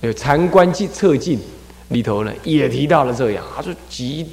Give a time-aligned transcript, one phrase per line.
[0.00, 1.40] 有禅观进测进
[1.88, 4.30] 里头呢，也提到了这样，他说极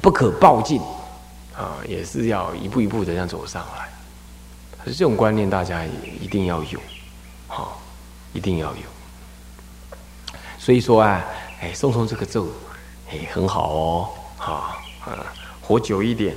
[0.00, 0.80] 不可暴进
[1.56, 3.88] 啊，也是要一步一步的这样走上来。
[4.82, 5.84] 可是这种观念大家
[6.20, 6.80] 一定要有，
[7.46, 7.80] 好，
[8.32, 10.36] 一定要有。
[10.58, 11.24] 所以说啊，
[11.60, 12.48] 哎，诵诵这个咒，
[13.10, 14.52] 哎，很好哦，好
[15.04, 15.26] 啊，
[15.60, 16.34] 活久一点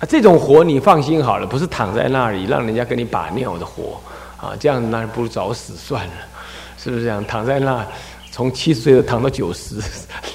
[0.00, 0.06] 啊。
[0.08, 4.00] 这种活你放心好了，不是躺在那里让人家跟你把尿的活
[4.36, 6.12] 啊，这样那不如早死算了，
[6.82, 7.24] 是不是这样？
[7.26, 7.86] 躺在那
[8.30, 9.82] 从七十岁躺到九十，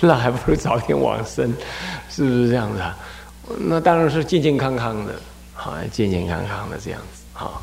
[0.01, 1.53] 那还不如早点往生，
[2.09, 2.97] 是不是这样子啊？
[3.57, 5.13] 那当然是健健康康的，
[5.53, 7.23] 好，健健康康的这样子。
[7.43, 7.61] 啊，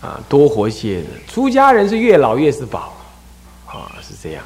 [0.00, 1.08] 啊，多活些的。
[1.26, 2.92] 出家人是越老越是宝，
[3.66, 4.44] 啊，是这样。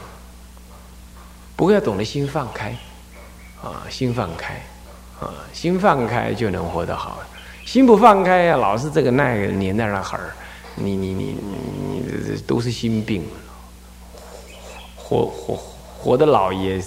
[1.56, 2.76] 不过要懂得心放开，
[3.62, 4.54] 啊，心放开，
[5.20, 7.20] 啊，心放开就能活得好。
[7.64, 10.34] 心不放开呀，老是这个那个黏在那儿，
[10.76, 12.02] 你你你你
[12.32, 13.22] 你都是心病，
[14.96, 15.56] 活活
[15.98, 16.82] 活的老爷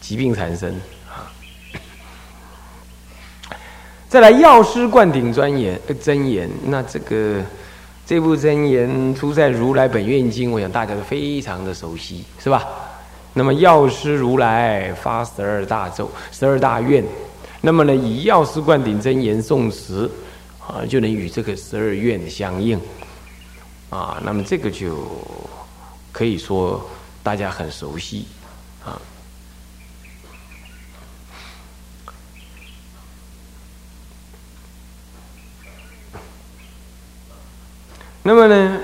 [0.00, 0.74] 疾病缠身。
[4.08, 7.40] 再来药师灌顶专言真言，那这个
[8.04, 12.66] 这部真言出在《如来本愿经》，我想大家都非常的熟悉，是吧？
[13.32, 17.04] 那么药师如来发十二大咒、十二大愿，
[17.60, 20.10] 那么呢，以药师灌顶真言诵持
[20.58, 22.80] 啊，就能与这个十二愿相应
[23.90, 24.20] 啊。
[24.24, 25.06] 那么这个就
[26.10, 26.88] 可以说
[27.22, 28.26] 大家很熟悉
[28.84, 29.00] 啊。
[38.22, 38.78] 那么呢，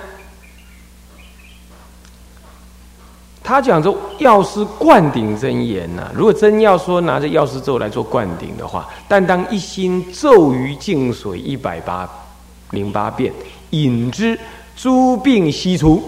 [3.44, 12.08] 他讲说药师灌顶真言呐，如果真要说拿着药师咒来做灌顶的话，但当一心咒于净水一百八
[12.70, 13.32] 零八遍，
[13.70, 14.36] 引之
[14.76, 16.02] 诸病悉除，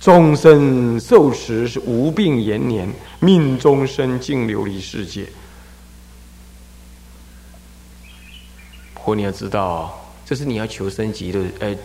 [0.00, 2.88] 终身受持是无病延年，
[3.20, 5.26] 命终身净琉璃世界。
[8.94, 9.98] 或你要知道。
[10.24, 11.76] 这是你要求生极乐，呃，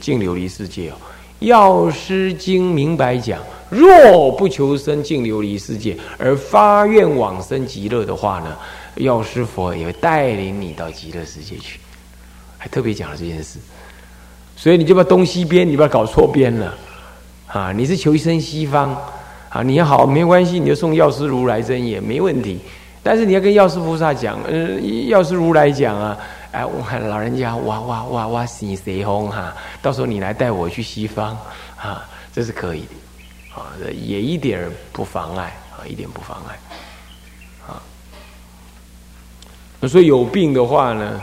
[0.00, 0.94] 净琉璃世界哦。
[1.40, 8.56] 药师经明白讲，若不求生净琉璃世界，而发愿往生极乐的话呢，
[8.94, 11.78] 药师佛也会带领你到极乐世界去，
[12.56, 13.58] 还特别讲了这件事。
[14.64, 16.74] 所以你就把东西边，你不要搞错边了
[17.46, 17.70] 啊！
[17.70, 18.96] 你是求生西方
[19.50, 22.58] 啊，你好没关系，你就送药师如来真也没问题。
[23.02, 26.16] 但是你要跟药师菩萨讲，嗯，药师如来讲啊。
[26.50, 31.36] 哎，我喊老人家，哇哇哇哇，西西风哈，到时候你来带我去西方，
[31.76, 33.68] 啊，这是可以的，啊，
[34.02, 36.58] 也一点不妨碍，啊，一点不妨碍，
[37.68, 37.76] 啊。
[39.86, 41.20] 所以有病的话呢，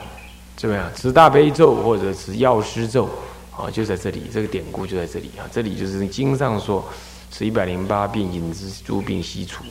[0.55, 0.85] 怎么样？
[0.95, 3.09] 持大悲咒或者持药师咒，
[3.61, 6.83] 啊，就在这里，这个典故就在这里啊，这里就是经上说，
[7.31, 9.63] 是一百零八病，引之诸病悉除。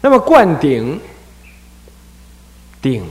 [0.00, 0.98] 那么灌顶，
[2.80, 3.04] 顶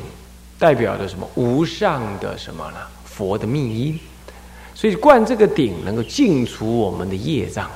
[0.57, 1.29] 代表着什么？
[1.35, 2.79] 无上的什么呢？
[3.05, 3.99] 佛的密因，
[4.73, 7.69] 所以灌这个顶能够净除我们的业障，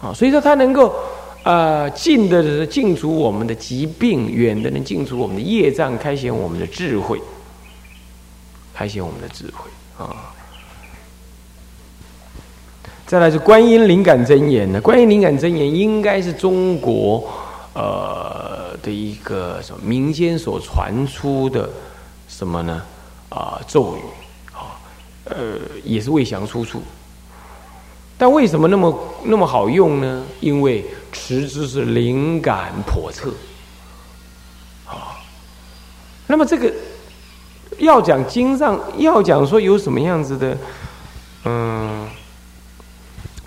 [0.00, 0.94] 啊，所以说它能够
[1.42, 7.20] 呃近的是净除我们的疾病，远的能净除我们的业障，开显我们的智慧，
[8.74, 10.32] 开显我们的智慧啊。
[13.06, 14.80] 再来是观音灵感真言呢？
[14.80, 17.28] 观音灵感真言应该是中国
[17.74, 21.68] 呃的一个什么民间所传出的
[22.28, 22.82] 什么呢？
[23.30, 24.00] 啊咒语
[24.52, 24.78] 啊，
[25.24, 25.36] 呃
[25.84, 26.82] 也是未详出处。
[28.20, 30.22] 但为什么那么那么好用呢？
[30.40, 33.32] 因为持之是灵感叵测
[34.86, 35.16] 啊。
[36.26, 36.70] 那么这个
[37.78, 40.58] 要讲经上要讲说有什么样子的
[41.46, 42.06] 嗯。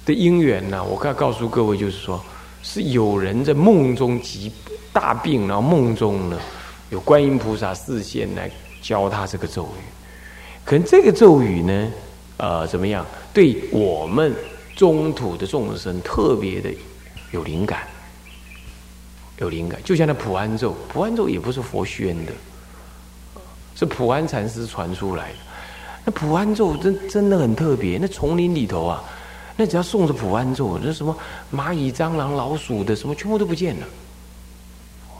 [0.05, 0.83] 的因缘呢？
[0.83, 2.21] 我可告诉各位，就是说，
[2.61, 4.51] 是有人在梦中疾
[4.91, 6.37] 大病，然后梦中呢，
[6.89, 8.51] 有观音菩萨视线来
[8.81, 9.83] 教他这个咒语。
[10.65, 11.91] 可能这个咒语呢，
[12.35, 13.05] 呃，怎么样？
[13.33, 14.35] 对我们
[14.75, 16.69] 中土的众生特别的
[17.31, 17.87] 有灵感，
[19.37, 19.81] 有灵感。
[19.83, 22.31] 就像那普安咒，普安咒也不是佛宣的，
[23.75, 25.37] 是普安禅师传出来的。
[26.05, 29.03] 那普安咒真真的很特别，那丛林里头啊。
[29.55, 31.15] 那只要送着普安咒，那什么
[31.53, 33.87] 蚂蚁、蟑螂、老鼠的什么全部都不见了，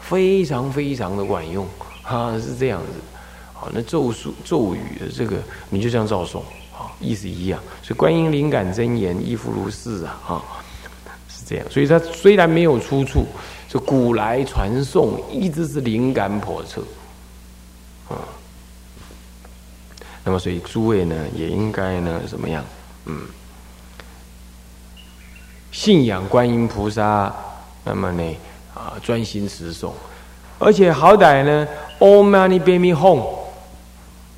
[0.02, 1.68] 非常非常的管用
[2.02, 2.88] 啊，是这样子。
[3.54, 5.38] 好，那咒术咒语的这个
[5.70, 6.42] 你就这样照诵，
[7.00, 7.60] 意思一样。
[7.82, 10.44] 所以观音灵感真言亦复如是啊，哈，
[11.28, 11.66] 是这样。
[11.70, 13.26] 所以它虽然没有出处，
[13.68, 16.82] 这古来传颂一直是灵感叵测，
[18.10, 18.18] 啊。
[20.26, 22.64] 那么，所以诸位呢，也应该呢，怎么样？
[23.06, 23.24] 嗯，
[25.70, 27.36] 信仰观音菩萨，
[27.84, 28.24] 那么呢，
[28.74, 29.92] 啊，专心持诵，
[30.60, 31.68] 而且好歹呢
[32.00, 33.22] ，Om Mani Padme Hum，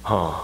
[0.02, 0.44] 哈，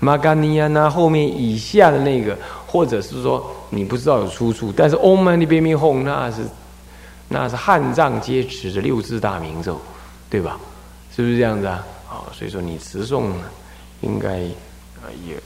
[0.00, 6.42] 玛嘎尼亚那后面以下的那个，或者是说你不知道有出处，但是 Om Mani Padme Hum 那是
[7.28, 9.80] 那是汉藏皆持的六字大明咒，
[10.30, 10.58] 对吧？
[11.14, 11.84] 是不是这样子啊？
[12.06, 13.30] 好，所以说你持诵。
[14.02, 14.28] 应该
[15.00, 15.40] 啊，也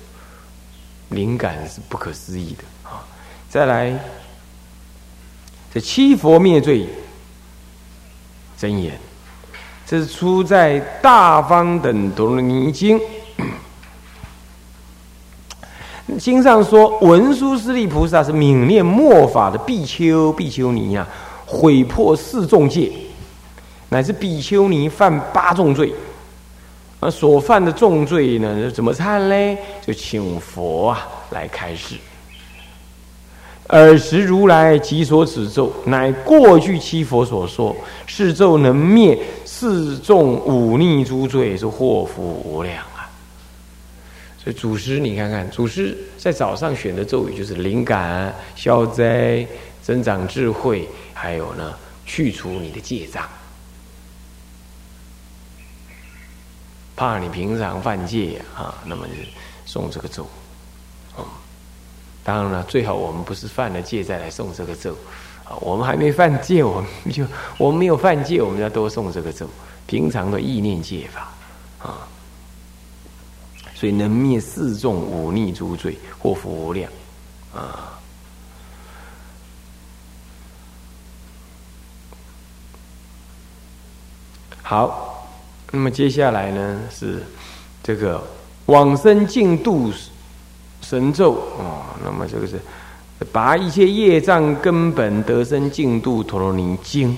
[1.10, 3.06] 灵感是不可思议的啊！
[3.48, 3.96] 再来，
[5.72, 6.88] 这七佛灭罪
[8.58, 8.98] 真言，
[9.86, 12.98] 这是出在《大方等陀罗尼经》
[16.18, 21.06] 经上说，文殊师利菩萨是泯念末法的比丘、比丘尼呀，
[21.46, 22.90] 毁破四重戒，
[23.88, 25.92] 乃至比丘尼犯八重罪。
[27.02, 28.70] 而所犯的重罪呢？
[28.70, 29.56] 怎么忏嘞？
[29.86, 31.96] 就请佛啊来开示。
[33.68, 37.74] 尔时如来即所指咒，乃过去七佛所说，
[38.04, 42.84] 是咒能灭四众忤逆诸罪，是祸福无量！
[44.52, 49.46] 祖师，你看看，祖师在早上选的咒语就是灵感、消灾、
[49.82, 51.74] 增长智慧，还有呢，
[52.06, 53.28] 去除你的戒障。
[56.96, 59.14] 怕你平常犯戒啊，那么就
[59.64, 60.26] 送这个咒。
[62.22, 64.92] 当然了，最好我们不是犯了戒再来送这个咒。
[65.44, 67.24] 啊，我们还没犯戒，我们就
[67.56, 69.48] 我们没有犯戒，我们要多送这个咒。
[69.86, 71.32] 平常的意念戒法
[71.78, 72.06] 啊，
[73.80, 76.92] 所以能灭四众忤逆诸罪，祸福无量
[77.54, 77.98] 啊。
[84.60, 85.06] 好。
[85.72, 87.22] 那么接下来呢是
[87.80, 88.20] 这个
[88.66, 89.92] 往生净度
[90.82, 92.60] 神咒啊，那么这个是
[93.30, 97.16] 拔一切业障根本得生净度陀罗尼经，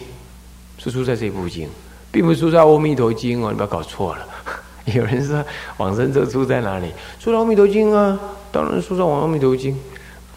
[0.76, 1.66] 是出在这部经，
[2.10, 4.28] 并不是出在阿弥陀经哦，你不要搞错了。
[4.94, 5.44] 有人说
[5.76, 6.86] 往生咒出在哪里？
[7.20, 8.18] 出在阿弥陀经啊，
[8.50, 9.78] 当然出在往阿弥陀经，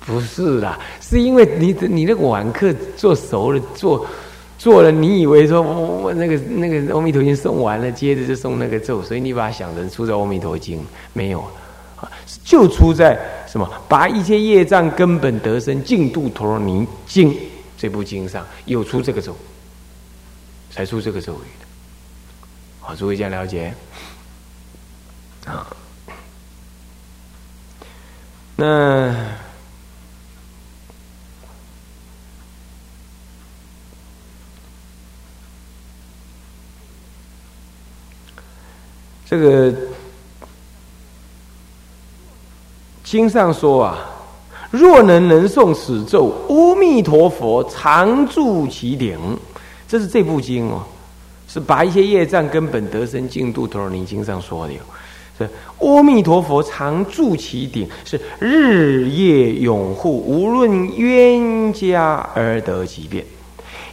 [0.06, 4.06] 不是啦，是因为你你那个晚课做熟了做。
[4.58, 10.80] 做了，你以为说我我那个那个《阿弥陀经》送完了，接着就送那个咒，所以你把它想成出在《阿弥陀经》
[11.12, 11.42] 没有
[11.98, 12.10] 啊？
[12.44, 13.70] 就出在什么？
[13.90, 17.36] 把一切业障根本得生净度陀罗尼经
[17.78, 19.36] 这部经上有出这个咒，
[20.72, 21.66] 才出这个咒语的。
[22.80, 23.74] 好，诸位这样了解
[25.46, 25.68] 啊？
[28.56, 29.16] 那。
[39.28, 39.74] 这个
[43.04, 43.98] 经上说啊，
[44.70, 49.20] 若能能诵此咒，阿弥陀佛常住其顶。
[49.88, 50.84] 这是这部经哦，
[51.48, 54.74] 是把一些业障根本得生净度陀罗尼经上说的。
[55.38, 55.50] 是
[55.80, 63.26] 阿弥陀佛常住其顶，是日夜拥护，无论冤家而得其变，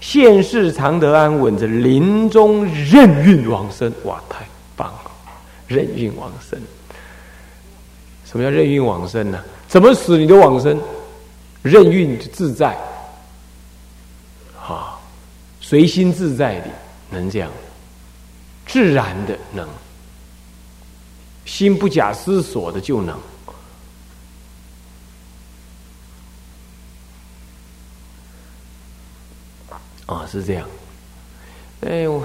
[0.01, 3.93] 现世常得安稳，这临终任运往生。
[4.05, 4.47] 哇，太
[4.77, 5.11] 棒了！
[5.67, 6.61] 任运往生，
[8.25, 9.43] 什么叫任运往生呢？
[9.67, 10.79] 怎么死你都往生，
[11.63, 12.77] 任运自在，
[14.61, 14.99] 啊，
[15.61, 16.67] 随心自在的
[17.11, 17.51] 能这样，
[18.67, 19.67] 自然的能，
[21.63, 23.17] 心不假思索的就能，
[30.07, 30.69] 啊，是这样，
[31.83, 32.21] 哎呦。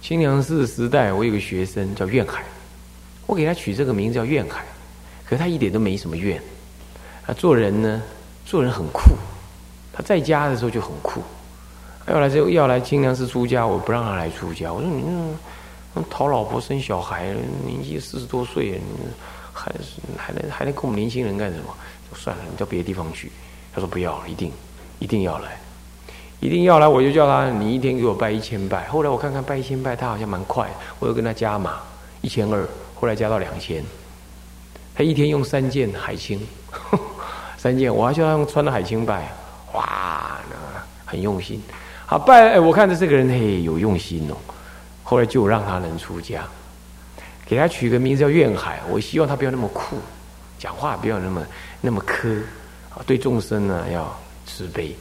[0.00, 2.42] 清凉寺时代，我有个学生叫愿海，
[3.26, 4.64] 我给他取这个名字叫愿海，
[5.24, 6.42] 可他一点都没什么愿，
[7.24, 8.02] 他做人呢，
[8.44, 9.02] 做人很酷，
[9.92, 11.22] 他在家的时候就很酷，
[12.08, 15.04] 要来就要来清凉寺出家，我不让他来出家，我说你
[16.10, 17.34] 讨老婆生小孩，
[17.66, 18.80] 年纪四十多岁，
[19.52, 21.74] 还是还能还能跟我们年轻人干什么？
[22.14, 23.30] 算了，你到别的地方去。
[23.74, 24.52] 他说不要，一定
[24.98, 25.58] 一定要来。
[26.40, 28.86] 一定要来，我就叫他，你一天给我拜一千拜。
[28.88, 30.68] 后来我看看拜一千拜，他好像蛮快，
[30.98, 31.80] 我又跟他加码
[32.20, 33.84] 一千二，后来加到两千。
[34.94, 36.44] 他一天用三件海青，
[37.56, 39.32] 三件，我还叫他用穿的海青拜，
[39.72, 40.38] 哇，
[41.06, 41.62] 很用心。
[42.04, 44.36] 好拜，我看着这个人嘿有用心哦。
[45.12, 46.42] 后来就让他能出家，
[47.44, 48.80] 给他取个名字叫愿海。
[48.88, 49.98] 我希望他不要那么酷，
[50.58, 51.46] 讲话不要那么
[51.82, 52.40] 那么苛
[52.88, 54.96] 啊，对众生呢要慈悲。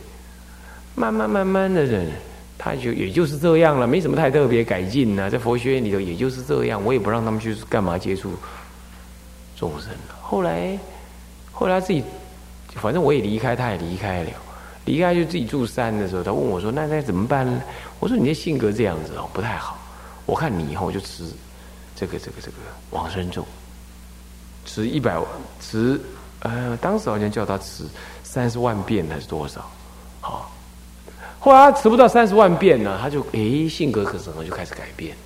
[0.96, 2.12] 慢慢慢慢的人，
[2.58, 5.30] 他就也就是这样了，没什么太特别改进呢。
[5.30, 8.34] 在佛学院里头，也就是这样，我也不让他们去干嘛接触
[9.56, 10.16] 众生了。
[10.22, 10.78] 后来，
[11.54, 12.04] 后来自己，
[12.76, 14.30] 反正我也离开，他也离开了。
[14.84, 17.62] 离开就自己住山的时候，他问我说：“那该怎么办呢？”
[18.02, 19.78] 我说：“你这性格这样子哦，不太好。
[20.26, 21.26] 我看你以后就吃
[21.96, 22.58] 这个这个这个
[22.92, 23.46] 往生咒，
[24.66, 25.26] 吃一百万，
[25.60, 26.00] 吃
[26.40, 27.84] 呃，当时好像叫他吃
[28.24, 29.70] 三十万遍还是多少？
[30.22, 30.52] 好。”
[31.44, 35.18] 后来他持不到三十万遍呢，他就诶性格可能就开始改变，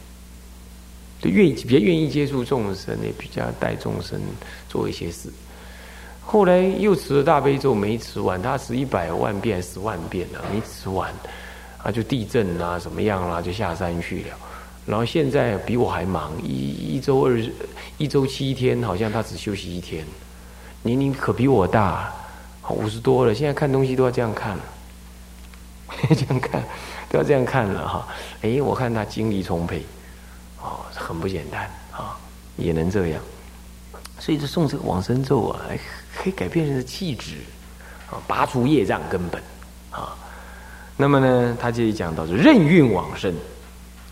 [1.21, 4.17] 就愿意比较愿意接触众生，也比较带众生
[4.69, 5.29] 做一些事。
[6.23, 11.13] 后来又持了大悲咒没持完，他持一百万遍、十万遍了没持完，
[11.83, 14.37] 啊就地震啊怎么样啦，就下山去了。
[14.85, 17.41] 然后现在比我还忙，一一周二
[17.97, 20.05] 一周七天，好像他只休息一天。
[20.83, 22.13] 年龄可比我大，
[22.69, 24.63] 五十多了，现在看东西都要这样看了。
[26.09, 26.63] 这样看，
[27.09, 28.07] 都要这样看了哈。
[28.41, 29.83] 哎，我看他精力充沛，
[30.61, 32.17] 哦，很不简单啊，
[32.57, 33.21] 也能这样。
[34.19, 35.61] 所以这送这个往生咒啊，
[36.15, 37.37] 可以改变人的气质，
[38.09, 39.41] 啊，拔除业障根本
[39.89, 40.15] 啊。
[40.97, 43.33] 那么呢，他这里讲到是任运往生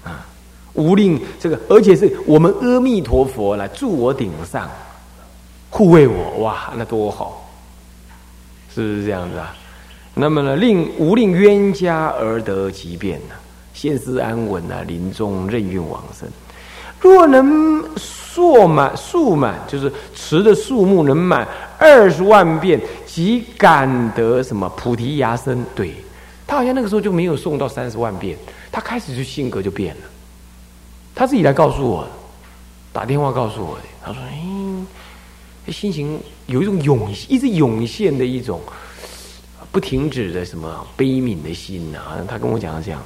[0.03, 0.25] 啊，
[0.73, 4.69] 无令这个，而且是我们阿弥陀佛来助我顶上，
[5.69, 7.47] 护卫我，哇，那多好，
[8.73, 9.55] 是不是这样子啊？
[10.15, 13.35] 那么呢，令无令冤家而得其变呢？
[13.73, 16.27] 现世安稳啊，临终任运往生。
[16.99, 25.65] 若能数满数满，就是持的数目能满二十万遍，即感得什么菩提芽生。
[25.75, 25.93] 对
[26.47, 26.63] 他好。
[26.63, 28.37] 像那个时候就没有送到三十万遍，
[28.71, 30.01] 他开始就性格就变了。
[31.15, 32.07] 他自己来告诉我，
[32.91, 33.83] 打电话告诉我的。
[34.03, 34.21] 他说
[35.67, 38.59] ：“哎，心情有一种涌，一直涌现的一种。”
[39.71, 42.23] 不停止的什么悲悯的心呐？
[42.27, 43.01] 他跟我讲的这样。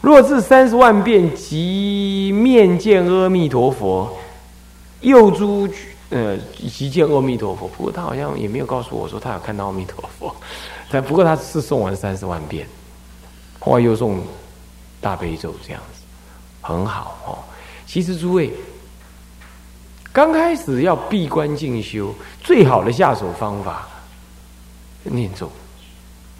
[0.00, 4.12] 若至三十万遍，即面见阿弥陀佛，
[5.02, 5.68] 又诸
[6.10, 6.36] 呃
[6.76, 7.68] 即见阿弥陀佛。
[7.68, 10.34] 不过他好像也没有告诉我说他有看到阿弥陀佛。
[10.90, 12.66] 但不过他是诵完三十万遍，
[13.60, 14.16] 后来又诵
[15.00, 16.01] 大悲咒这样子，
[16.62, 17.38] 很好哦。
[17.86, 18.50] 其实诸位
[20.12, 23.86] 刚开始要闭关进修，最好的下手方法
[25.02, 25.50] 念咒。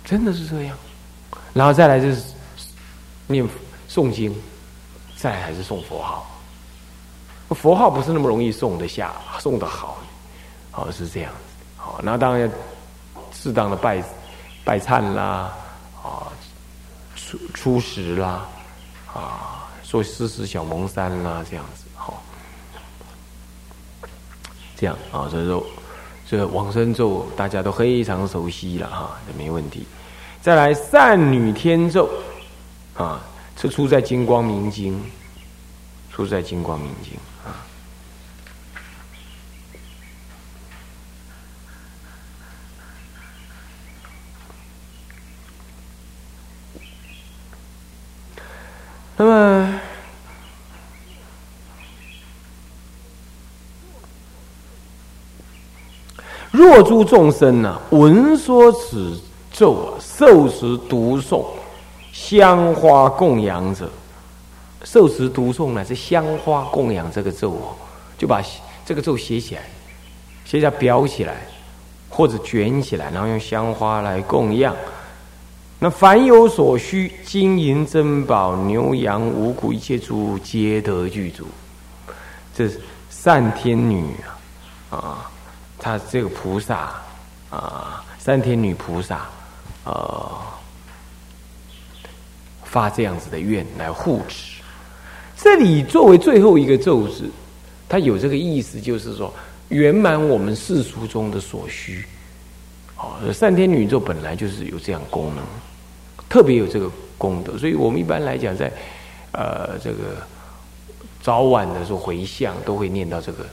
[0.04, 0.76] 真的是这样，
[1.52, 2.22] 然后再来就是
[3.26, 3.48] 念
[3.88, 4.34] 诵经，
[5.16, 6.26] 再来还是诵佛号。
[7.50, 9.98] 佛号不是那么容易诵得下，诵得好，
[10.72, 11.38] 哦是这样子。
[11.76, 12.50] 好，那当然
[13.32, 14.02] 适当的拜
[14.64, 15.52] 拜忏啦，
[16.02, 16.26] 啊
[17.14, 18.46] 初初食啦，
[19.12, 19.51] 啊
[19.92, 22.22] 做施食小蒙山啦，这样子好。
[24.74, 25.62] 这样啊，所以说。
[26.26, 29.86] 这往生咒大家都非常熟悉了哈，这没问题。
[30.40, 32.08] 再来善女天咒
[32.96, 33.20] 啊，
[33.54, 34.94] 这出在《金光明经》，
[36.10, 37.12] 出在《金光明经》
[37.46, 37.52] 啊。
[49.18, 49.81] 那么。
[56.52, 59.18] 若诸众生呢，闻说此
[59.50, 61.42] 咒啊，受持读诵，
[62.12, 63.90] 香花供养者，
[64.84, 67.72] 受持读诵呢是香花供养这个咒哦，
[68.18, 68.42] 就把
[68.84, 69.62] 这个咒写起来，
[70.44, 71.36] 写下裱起来，
[72.10, 74.76] 或者卷起来，然后用香花来供养。
[75.78, 81.46] 那凡有所需，金银珍宝、牛羊五谷一切诸物，皆得具足。
[82.54, 82.78] 这是
[83.08, 84.04] 善天女
[84.90, 85.31] 啊，啊。
[85.82, 86.92] 他这个菩萨
[87.50, 89.26] 啊，三天女菩萨，
[89.84, 90.30] 呃，
[92.62, 94.62] 发这样子的愿来护持。
[95.36, 97.28] 这里作为最后一个咒子，
[97.88, 99.34] 它有这个意思，就是说
[99.70, 102.06] 圆满我们世俗中的所需。
[102.96, 105.44] 哦，三天女咒本来就是有这样功能，
[106.28, 108.72] 特别有这个功德，所以我们一般来讲，在
[109.32, 110.24] 呃这个
[111.20, 113.44] 早晚的时候回向，都会念到这个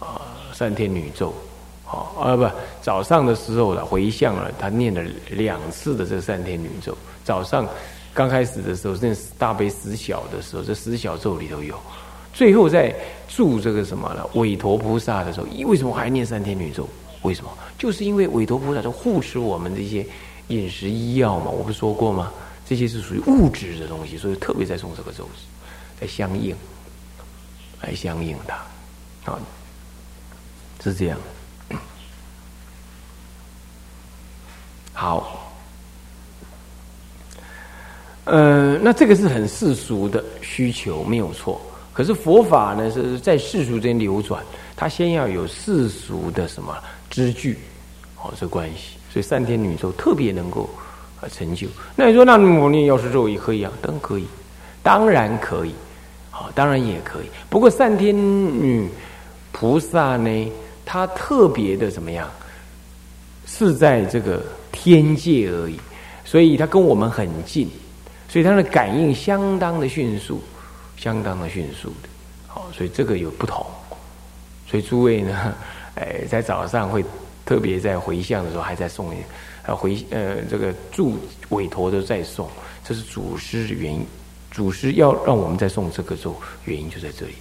[0.00, 0.20] 啊
[0.52, 1.32] 三天女咒。
[1.92, 2.48] 哦，啊不，
[2.80, 6.96] 早上的时候了，回向了，他念了两次的这三天女咒。
[7.24, 7.68] 早上
[8.14, 11.74] 刚开始的时候，念大悲十小的时候，这十小咒里头有。
[12.32, 12.94] 最后在
[13.28, 14.24] 祝这个什么呢？
[14.34, 16.88] 韦陀菩萨的时候，为什么还念三天女咒？
[17.22, 17.50] 为什么？
[17.76, 20.06] 就是因为韦陀菩萨就护持我们这些
[20.48, 22.32] 饮食医药嘛，我不是说过吗？
[22.64, 25.42] 这些是属于物质的东西，所以特别在送这个咒子，
[26.00, 26.54] 来相应，
[27.82, 28.54] 来相应它，
[29.32, 29.38] 啊，
[30.82, 31.18] 是这样。
[34.92, 35.50] 好，
[38.24, 41.60] 呃，那这个是很世俗的需求，没有错。
[41.92, 44.44] 可是佛法呢，是在世俗间流转，
[44.76, 46.76] 它先要有世俗的什么
[47.08, 47.58] 支据，
[48.22, 48.98] 哦，这关系。
[49.10, 50.68] 所以三天女咒特别能够
[51.20, 51.66] 啊成就。
[51.96, 53.72] 那你说，那我念药师咒也可以啊？
[53.80, 54.26] 当然可以，
[54.82, 55.74] 当然可以，
[56.30, 57.26] 好，当然也可以。
[57.48, 58.88] 不过三天女
[59.50, 60.52] 菩萨呢，
[60.84, 62.28] 她特别的怎么样？
[63.46, 64.44] 是在这个
[64.82, 65.78] 天界而已，
[66.24, 67.68] 所以它跟我们很近，
[68.26, 70.42] 所以它的感应相当的迅速，
[70.96, 72.08] 相当的迅速的。
[72.46, 73.66] 好，所以这个有不同。
[74.66, 75.54] 所以诸位呢，
[75.96, 77.04] 哎，在早上会。
[77.42, 79.12] 特别在回向的时候，还在送，
[79.66, 81.18] 呃回呃这个祝
[81.48, 82.48] 委托的在送，
[82.84, 84.06] 这是祖师原因。
[84.52, 87.34] 祖师要让我们在送这个咒，原因就在这里。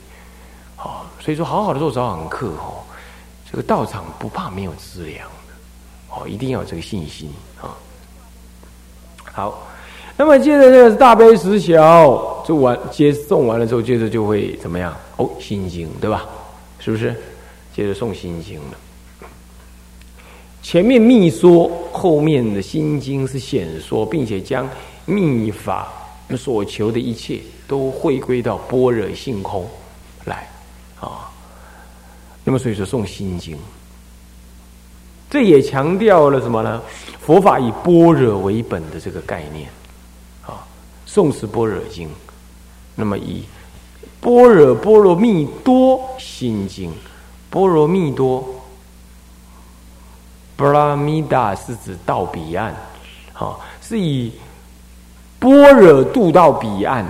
[0.76, 2.82] 好，所以说好好的做早晚课哦，
[3.52, 5.30] 这个道场不怕没有资粮，
[6.10, 7.30] 哦，一定要有这个信心
[7.62, 7.76] 啊。
[9.32, 9.68] 好，
[10.18, 14.96] 那么接着这个大悲十小，就完接送完了之后，接着就会怎么样？
[15.18, 16.26] 哦，心经对吧？
[16.80, 17.16] 是不是？
[17.76, 18.78] 接着送心经了。
[20.62, 24.68] 前面密说，后面的心经是显说，并且将
[25.06, 25.88] 密法
[26.38, 29.66] 所求的一切都回归到般若性空
[30.26, 30.50] 来
[31.00, 31.32] 啊。
[32.44, 33.58] 那么，所以说送心经，
[35.30, 36.82] 这也强调了什么呢？
[37.22, 39.70] 佛法以般若为本的这个概念
[40.46, 40.66] 啊。
[41.08, 42.10] 诵持般若经，
[42.96, 43.44] 那么以
[44.22, 46.92] 般若波罗蜜多心经，
[47.50, 48.44] 般若蜜多。
[50.56, 52.76] 波罗蜜达是指到彼岸，
[53.34, 54.32] 啊，是以
[55.40, 57.06] 般若度到彼岸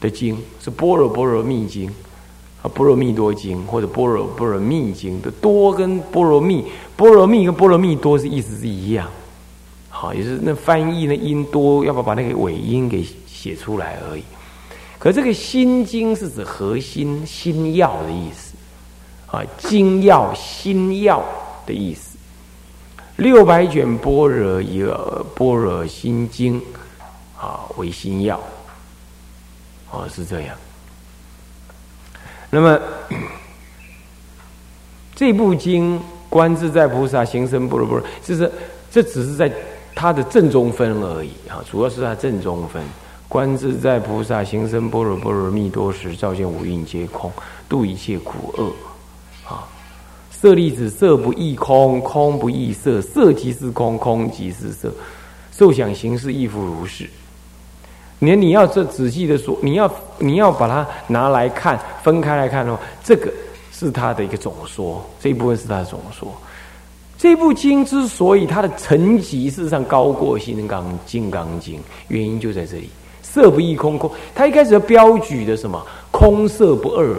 [0.00, 1.92] 的经，是般若波罗蜜经
[2.62, 6.64] 啊，般若蜜多经或者般若波罗蜜经的多跟般若蜜，
[6.96, 9.08] 般若蜜跟般若蜜多是意思是一样，
[9.88, 14.22] 好，也是那翻译那音多，要不要把那个尾音给写出来而已。
[14.98, 18.54] 可这个心经是指核心心要的意思
[19.26, 21.22] 啊，经要心要
[21.66, 22.16] 的意思。
[23.16, 26.60] 六百卷般若一个般若心经
[27.38, 28.40] 啊为心要，
[29.90, 30.56] 哦是这样。
[32.50, 32.78] 那么
[35.14, 38.50] 这部经观自在菩萨行深般若波罗，就是
[38.90, 39.50] 这只是在
[39.94, 42.82] 它的正中分而已啊，主要是它正中分。
[43.28, 47.32] 观自在菩萨行深般若波罗蜜多时，照见五蕴皆空，
[47.68, 48.66] 度一切苦厄。
[49.48, 49.66] 啊
[50.30, 54.92] 色粒子，色不异空，空不异色，色即是空，空即是色，
[55.50, 57.08] 受想行识亦复如是。
[58.18, 63.32] 你你要这仔细的说，你要你要把它拿来看，分开来看的话，这个
[63.72, 66.32] 是他的一个总说，这一部分是他的总说。
[67.18, 72.90] 这部经之所以它的层级事实上高过《心刚金刚经》，原因就在这里。
[73.22, 75.82] 色不异空，空，它一开始标举的什么？
[76.10, 77.16] 空色不二，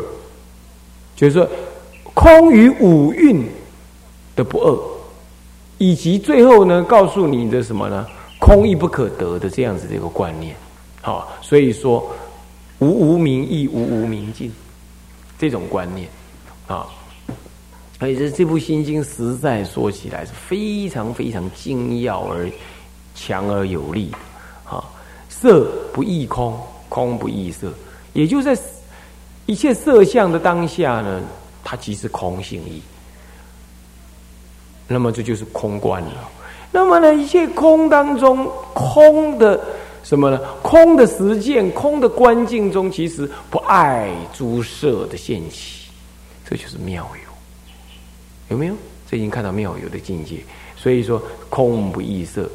[1.16, 1.48] 就是说。
[2.14, 3.48] 空与五蕴
[4.36, 4.76] 的不二，
[5.78, 8.08] 以及最后呢，告诉你的什么呢？
[8.40, 10.56] 空亦不可得的这样子的一个观念，
[11.08, 12.06] 好，所以说
[12.80, 14.54] 无无明亦无无明尽
[15.40, 16.06] 这种观念
[16.68, 16.86] 啊，
[17.98, 22.52] 而且这这部心经实在说起来是非常非常精要而
[23.16, 24.12] 强而有力
[24.66, 24.84] 啊。
[25.30, 27.72] 色不异空，空不异色，
[28.12, 28.54] 也就在
[29.46, 31.22] 一切色相的当下呢。
[31.64, 32.82] 它即是空性意，
[34.90, 36.30] 那么这就是空观了。
[36.70, 39.58] 那么呢，一切空当中，空的
[40.08, 40.40] 什么呢？
[40.62, 45.90] 空的实践，空的观境中，其实不爱诸色的现起，
[46.50, 48.56] 这就是妙有。
[48.56, 48.74] 有没有？
[49.12, 50.38] 这已经看到妙有的境界。
[50.78, 52.50] 所以说，空不异色。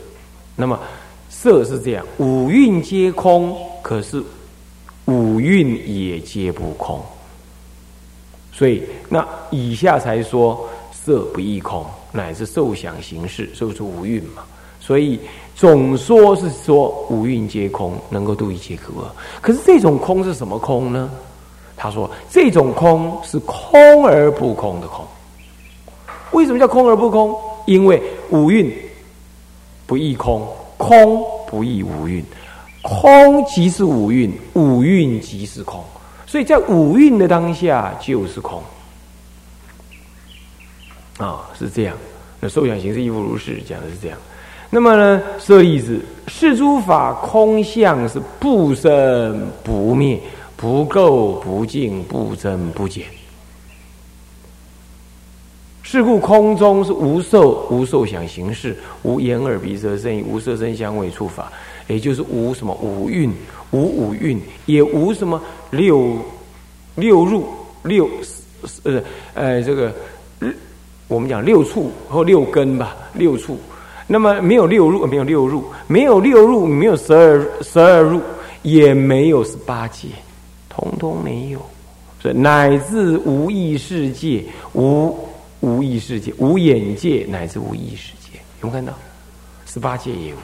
[0.56, 0.80] 那么
[1.28, 4.22] 色是这样，五蕴皆空，可是
[5.04, 7.04] 五蕴也皆不空。
[8.50, 14.42] 所以，那以下才说色不异空，乃是受想行识，受出五蕴嘛。
[14.80, 15.20] 所以
[15.54, 19.14] 总说是说五蕴皆空，能够度一切苦厄。
[19.40, 21.10] 可是这种空是什么空呢？
[21.76, 25.04] 他说这种空是空而不空的空。
[26.32, 27.34] 为什么叫空而不空？
[27.66, 28.72] 因为五蕴
[29.86, 32.24] 不异空，空不异五蕴，
[32.82, 35.82] 空即是五蕴，五蕴即是空。
[36.26, 38.62] 所以在五蕴的当下就是空，
[41.18, 41.96] 啊，是这样。
[42.40, 44.18] 那受想行识亦复如是，讲的是这样。
[44.74, 50.18] 那么呢，舍利子，是诸法空相是不生不灭，
[50.56, 53.04] 不垢不净，不增不减。
[55.82, 61.52] 是故空中是无受，无受想行识，无眼耳鼻舌身意，无色声香味触法。
[61.86, 63.30] 也就是无什么五蕴，
[63.72, 66.16] 无五蕴，也无什么六
[66.94, 67.46] 六入
[67.82, 68.08] 六
[68.84, 69.02] 呃
[69.34, 69.94] 呃这个
[71.08, 73.58] 我们讲六处或六根吧，六处。
[74.12, 78.20] 那么没有六入，没有六入，没有六入，没有十二十二入，
[78.60, 80.08] 也没有十八界，
[80.68, 81.58] 通通没有。
[82.20, 84.44] 所以乃至无意世界，
[84.74, 85.18] 无
[85.60, 88.92] 无意世界，无眼界，乃至无意世界，有没有看到？
[89.64, 90.36] 十八界也无。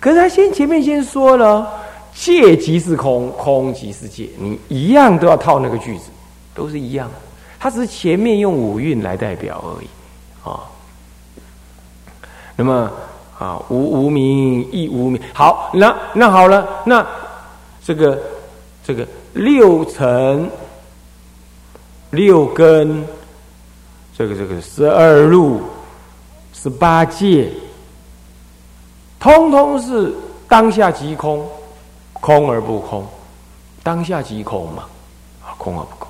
[0.00, 1.70] 可是他先前面先说了，
[2.14, 6.04] 界即是空，空即是界，你一样都要套那个句子，
[6.54, 7.10] 都是一样。
[7.58, 9.86] 他只是前面用五蕴来代表而已
[10.42, 10.64] 啊。
[12.56, 12.90] 那么
[13.38, 15.20] 啊，无无名亦无名。
[15.34, 17.06] 好，那那好了，那
[17.84, 18.18] 这个
[18.82, 20.50] 这个六层
[22.08, 23.04] 六根，
[24.16, 25.60] 这个这个十二路
[26.54, 27.50] 十八界，
[29.20, 30.14] 通通是
[30.48, 31.46] 当下即空，
[32.14, 33.06] 空而不空，
[33.82, 34.84] 当下即空嘛，
[35.44, 36.08] 啊，空而不空，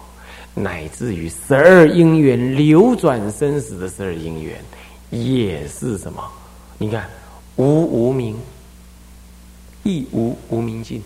[0.54, 4.56] 乃至于十二因缘流转生死的十二因缘。
[5.10, 6.22] 也是什么？
[6.78, 7.08] 你看，
[7.56, 8.36] 无无明，
[9.82, 11.02] 亦无无明尽。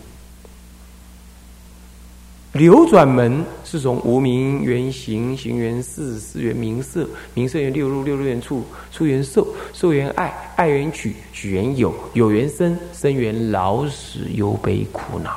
[2.53, 15.31] 流转门是从无名缘行，行缘事，事缘名色，名色缘六入，六入缘处，处缘受，受缘爱，爱缘取，取缘有，有缘生，生缘老死忧悲苦恼，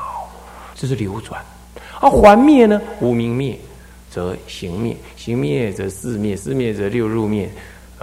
[0.75, 1.41] 这是流转。
[2.01, 2.83] 而还灭呢？
[3.01, 3.57] 无名灭
[4.11, 7.49] 则行灭，行灭则事灭，事灭则六入灭。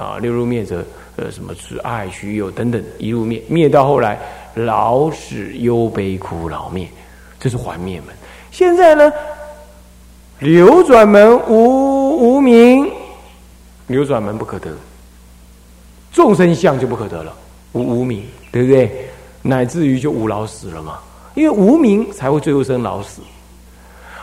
[0.01, 0.83] 啊，六入灭者，
[1.17, 4.17] 呃，什么是爱、取、有等等，一路灭，灭到后来，
[4.55, 6.87] 老死忧悲苦恼灭，
[7.39, 8.15] 这是还灭门。
[8.49, 9.13] 现在呢，
[10.39, 12.89] 流转门无无名，
[13.85, 14.71] 流转门不可得，
[16.11, 17.31] 众生相就不可得了，
[17.73, 19.07] 无无名，对不对？
[19.43, 20.97] 乃至于就无老死了嘛，
[21.35, 23.21] 因为无名才会最后生老死。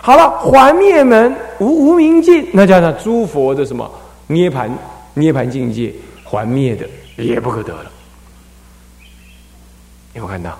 [0.00, 3.88] 好了，还灭门无无名尽，那叫做诸佛的什么
[4.26, 4.70] 涅盘。
[5.18, 5.92] 涅盘境界
[6.24, 7.90] 还灭的也不可得了，
[10.14, 10.58] 有没有看到？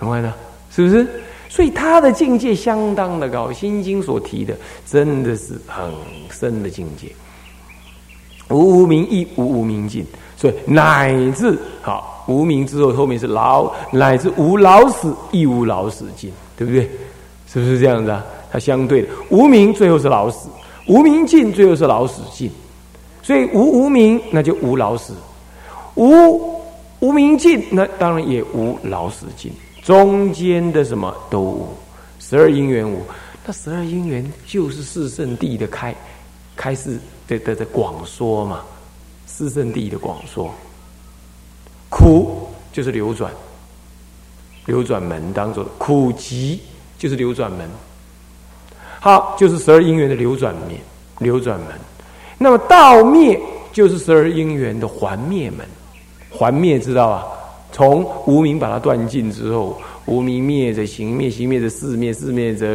[0.00, 0.36] 有没有看到？
[0.70, 1.06] 是不是？
[1.48, 5.92] 所以他的境界相当的高，《心经》所提的真的是很
[6.30, 7.12] 深的境界。
[8.48, 10.04] 无无名亦无无名尽，
[10.36, 16.90] 所以乃至好无名之后，后面是老，乃至无老死亦无老死尽，对不对？
[17.46, 18.24] 是不是这样子啊？
[18.50, 20.48] 它相对的，无名最后是老死，
[20.88, 22.50] 无名尽最后是老死尽。
[23.24, 25.14] 所以无无名，那就无老死；
[25.96, 26.62] 无
[27.00, 29.50] 无名尽，那当然也无老死尽。
[29.82, 31.68] 中间的什么都无，
[32.20, 33.02] 十二因缘无。
[33.46, 35.94] 那十二因缘就是四圣地的开
[36.54, 38.60] 开始的的的广说嘛，
[39.26, 40.52] 四圣地的广说。
[41.88, 43.32] 苦就是流转，
[44.66, 46.60] 流转门当中的苦集
[46.98, 47.70] 就是流转门。
[49.00, 50.78] 好，就是十二因缘的流转面，
[51.20, 51.68] 流转门。
[52.38, 53.40] 那么道灭
[53.72, 55.66] 就是十二因缘的还灭门，
[56.30, 57.26] 还灭知道啊？
[57.72, 62.66] 从无名把它断尽之后，无名灭则行灭，行灭则四灭，四灭则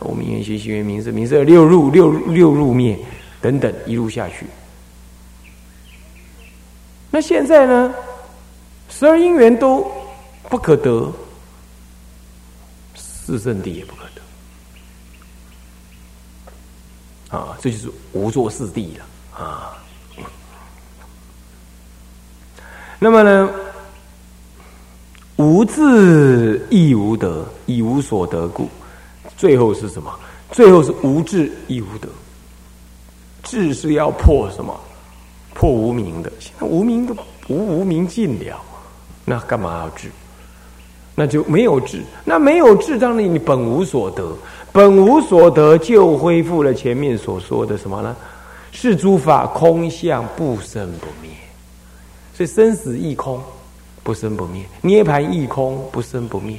[0.00, 2.98] 无名缘行，行缘名色，名色六入六六入灭
[3.40, 4.46] 等等一路下去。
[7.10, 7.94] 那现在呢？
[8.88, 9.84] 十二因缘都
[10.48, 11.12] 不可得，
[12.94, 14.02] 四圣地也不可。
[17.30, 19.04] 啊，这就是无作四谛了
[19.38, 19.76] 啊。
[22.98, 23.50] 那么呢，
[25.36, 28.68] 无智亦无得，亦无所得故，
[29.36, 30.12] 最后是什么？
[30.50, 32.08] 最后是无智亦无得。
[33.42, 34.78] 智是要破什么？
[35.54, 36.30] 破无名的。
[36.38, 37.14] 现在无名都
[37.48, 38.60] 无无名尽了，
[39.24, 40.10] 那干嘛要智？
[41.20, 42.00] 那就没有智。
[42.24, 44.34] 那没有智，当然你本无所得。
[44.72, 48.16] 本无所得，就恢复了前面所说的什么呢？
[48.72, 51.30] 是诸法空相，不生不灭。
[52.32, 53.38] 所以生死亦空，
[54.02, 56.56] 不生不灭；涅盘亦空，不生不灭。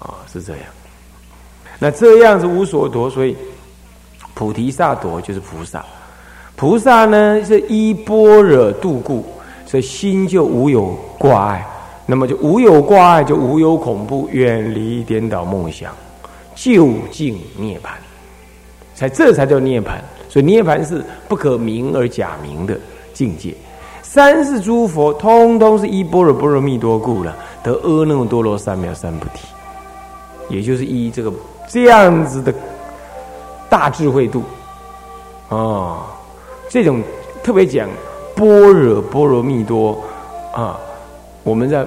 [0.00, 0.64] 啊，是这样。
[1.78, 3.36] 那这样是无所夺，所以
[4.34, 5.84] 菩提萨埵就是菩萨。
[6.56, 9.24] 菩萨呢是依般若度故，
[9.64, 11.64] 所以心就无有挂碍。
[12.06, 15.92] 那么就无有挂碍，就无有恐怖，远离颠倒梦想。
[16.54, 17.92] 究竟涅盘，
[18.94, 19.98] 才这才叫涅槃。
[20.28, 22.78] 所以涅盘是不可名而假名的
[23.12, 23.54] 境界。
[24.02, 29.46] 三世诸佛通通是依般若波罗蜜多故了，得阿耨多罗三藐三菩提，
[30.48, 31.32] 也就是依这个
[31.68, 32.54] 这样子的
[33.68, 34.42] 大智慧度
[35.48, 36.06] 啊。
[36.68, 37.02] 这种
[37.42, 37.88] 特别讲
[38.34, 39.98] 般若波罗蜜多
[40.52, 40.78] 啊，
[41.46, 41.86] 我们在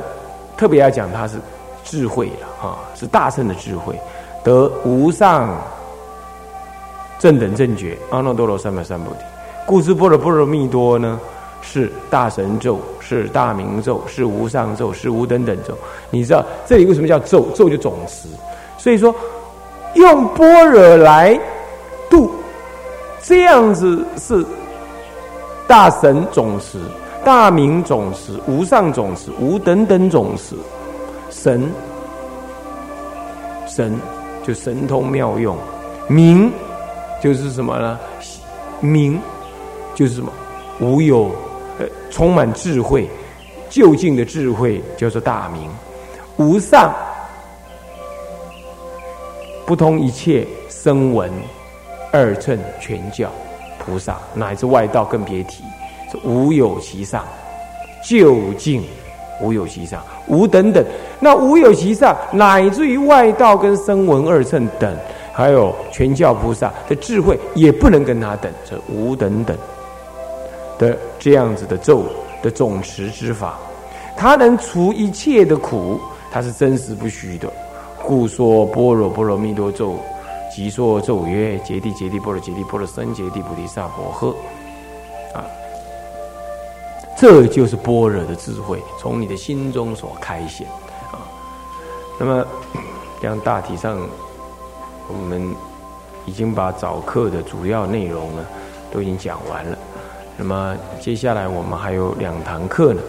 [0.56, 1.36] 特别要讲它是
[1.84, 3.93] 智慧了啊，是大圣的智慧，
[4.41, 5.54] 得无上
[7.19, 9.19] 正等正觉，阿耨多罗三藐三菩提。
[9.65, 11.19] 故知般若波罗蜜多呢，
[11.62, 15.78] 是大神咒，是大明咒，是无上咒，是无等等咒。
[16.10, 17.50] 你知道这里为什么叫咒？
[17.54, 18.30] 咒就总词，
[18.78, 19.13] 所以说
[19.95, 21.38] 用般若来
[22.10, 22.32] 度，
[23.22, 24.45] 这样子是
[25.67, 26.80] 大神总持。
[27.23, 30.55] 大明总持、无上总持、无等等总持，
[31.29, 31.69] 神
[33.67, 33.99] 神
[34.43, 35.55] 就神通妙用，
[36.08, 36.51] 明
[37.21, 37.99] 就是什么呢？
[38.79, 39.19] 明
[39.93, 40.32] 就是什么？
[40.79, 41.29] 无有
[41.77, 43.08] 呃，充满智慧，
[43.69, 45.69] 究竟的智慧叫做大明。
[46.38, 46.93] 无上
[49.65, 51.29] 不通一切声闻
[52.13, 53.29] 二乘全教
[53.77, 55.63] 菩萨，乃至外道更别提。
[56.24, 57.24] 无有其上，
[58.04, 58.84] 究竟
[59.41, 60.84] 无有其上，无等等。
[61.19, 64.95] 那无有其上，乃至于外道跟声闻二乘等，
[65.34, 68.52] 还有全教菩萨的智慧，也不能跟他等。
[68.69, 69.58] 这无等等
[70.78, 72.04] 的这样子的咒
[72.41, 73.60] 的总持之法，
[74.15, 76.00] 它能除一切的苦，
[76.32, 77.48] 它是真实不虚的。
[78.02, 79.98] 故说般若波罗蜜多咒，
[80.56, 85.38] 即说咒曰：揭谛揭谛，波罗揭谛，波罗僧揭谛，菩提萨婆诃。
[85.38, 85.45] 啊
[87.19, 90.65] 这就是般若的智慧，从你的心中所开显
[91.12, 91.19] 啊。
[92.17, 92.45] 那么，
[93.21, 93.99] 这样大体上，
[95.10, 95.53] 我们
[96.25, 98.45] 已经把早课的主要内容呢，
[98.89, 99.77] 都已经讲完了。
[100.38, 103.01] 那么接下来我们还有两堂课呢，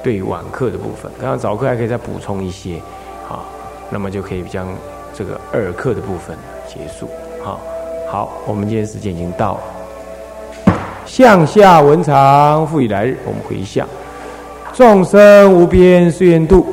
[0.00, 2.80] 对于晚课的部分，刚刚早课还可以再补充一些
[3.28, 3.42] 啊。
[3.90, 4.68] 那么就可以将
[5.12, 7.08] 这个二课的部分结束。
[7.42, 7.60] 好，
[8.08, 9.60] 好，我们今天时间已经到了。
[11.06, 13.86] 向下文长复以来日，我们回向
[14.74, 16.66] 众生无边誓愿度，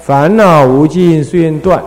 [0.00, 1.80] 烦恼无尽誓愿断，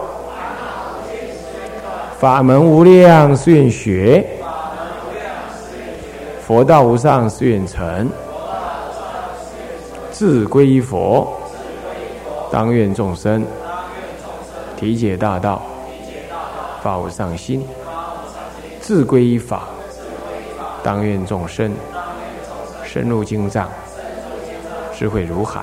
[2.20, 4.26] 法门无量誓愿学，
[6.46, 8.08] 佛道无上誓愿成，
[10.12, 11.28] 自归于佛，
[12.52, 13.44] 当愿众生
[14.78, 15.62] 体解大道，
[16.82, 17.66] 发无上心。
[18.94, 19.70] 自归依法，
[20.84, 21.72] 当愿众生
[22.84, 23.70] 深入经藏，
[24.94, 25.62] 智慧如海；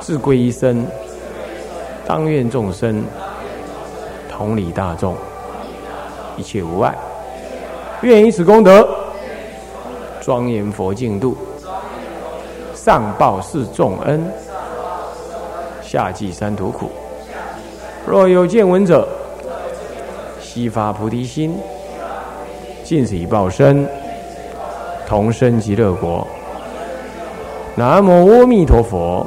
[0.00, 0.86] 自归依身，
[2.06, 3.04] 当愿众生
[4.26, 5.14] 同理大众，
[6.38, 6.96] 一切无碍。
[8.00, 8.88] 愿以此功德，
[10.22, 11.36] 庄严佛净土，
[12.72, 14.24] 上报四重恩，
[15.82, 16.90] 下济三途苦。
[18.06, 19.06] 若有见闻者，
[20.40, 21.54] 悉发菩提心。
[22.84, 23.88] 尽此一报身，
[25.06, 26.26] 同生极乐国。
[27.74, 29.26] 南无阿弥陀佛。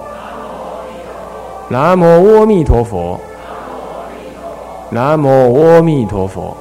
[1.68, 3.20] 南无阿弥陀佛。
[4.92, 5.28] 南无
[5.60, 6.56] 阿弥陀佛。